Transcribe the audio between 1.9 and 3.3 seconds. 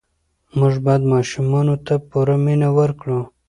پوره مینه ورکړو.